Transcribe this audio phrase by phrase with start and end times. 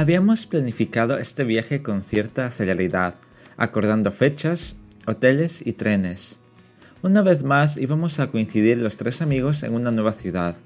[0.00, 3.16] Habíamos planificado este viaje con cierta celeridad,
[3.58, 4.76] acordando fechas,
[5.06, 6.40] hoteles y trenes.
[7.02, 10.56] Una vez más íbamos a coincidir los tres amigos en una nueva ciudad,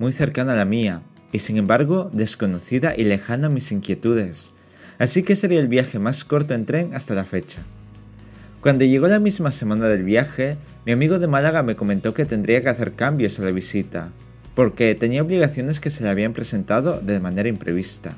[0.00, 4.54] muy cercana a la mía, y sin embargo desconocida y lejana a mis inquietudes,
[4.98, 7.62] así que sería el viaje más corto en tren hasta la fecha.
[8.60, 12.60] Cuando llegó la misma semana del viaje, mi amigo de Málaga me comentó que tendría
[12.60, 14.10] que hacer cambios a la visita,
[14.56, 18.16] porque tenía obligaciones que se le habían presentado de manera imprevista.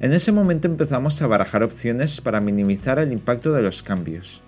[0.00, 4.44] En ese momento empezamos a barajar opciones para minimizar el impacto de los cambios.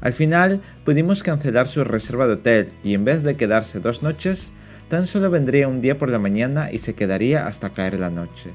[0.00, 4.52] Al final pudimos cancelar su reserva de hotel y en vez de quedarse dos noches,
[4.88, 8.50] tan solo vendría un día por la mañana y se quedaría hasta caer la noche.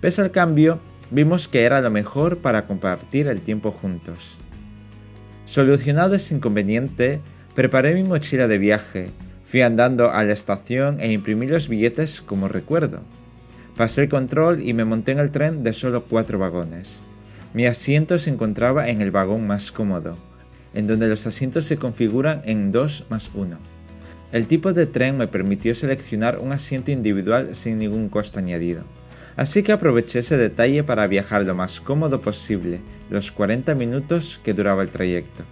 [0.00, 4.38] Pese al cambio, vimos que era lo mejor para compartir el tiempo juntos.
[5.44, 7.20] Solucionado ese inconveniente,
[7.54, 9.10] preparé mi mochila de viaje,
[9.42, 13.02] fui andando a la estación e imprimí los billetes como recuerdo.
[13.76, 17.04] Pasé el control y me monté en el tren de solo cuatro vagones.
[17.54, 20.16] Mi asiento se encontraba en el vagón más cómodo,
[20.74, 23.58] en donde los asientos se configuran en 2 más 1.
[24.30, 28.84] El tipo de tren me permitió seleccionar un asiento individual sin ningún costo añadido,
[29.36, 32.80] así que aproveché ese detalle para viajar lo más cómodo posible
[33.10, 35.44] los 40 minutos que duraba el trayecto.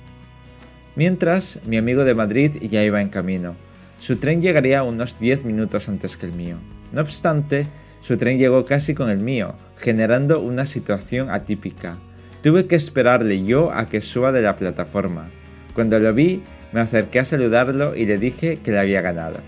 [0.94, 3.56] Mientras, mi amigo de Madrid ya iba en camino.
[3.98, 6.58] Su tren llegaría unos 10 minutos antes que el mío.
[6.92, 7.66] No obstante,
[8.03, 11.98] su tren llegó casi con el mío, generando una situación atípica,
[12.42, 15.31] Tuve que esperarle yo a que suba de la plataforma.
[15.75, 16.42] Cuando lo vi,
[16.73, 19.39] me acerqué a saludarlo y le dije que le había ganado.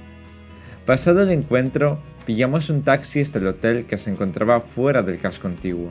[0.86, 5.48] Pasado el encuentro, pillamos un taxi hasta el hotel que se encontraba fuera del casco
[5.48, 5.90] antiguo.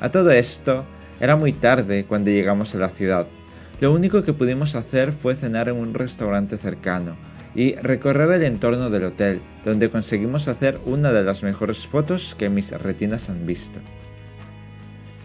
[0.00, 0.84] A todo esto,
[1.20, 3.28] era muy tarde cuando llegamos a la ciudad.
[3.80, 7.16] Lo único que pudimos hacer fue cenar en un restaurante cercano
[7.54, 12.48] y recorrer el entorno del hotel, donde conseguimos hacer una de las mejores fotos que
[12.48, 13.80] mis retinas han visto.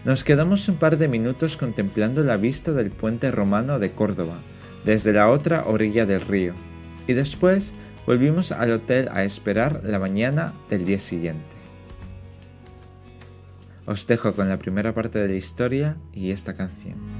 [0.05, 4.39] Nos quedamos un par de minutos contemplando la vista del puente romano de Córdoba,
[4.85, 6.53] desde la otra orilla del río,
[7.07, 11.57] y después volvimos al hotel a esperar la mañana del día siguiente.
[13.85, 17.16] Os dejo con la primera parte de la historia y esta canción.